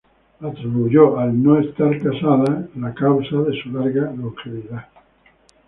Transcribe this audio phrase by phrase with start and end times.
[0.41, 4.87] Atribuyó no estar casada como la causa de su larga longevidad.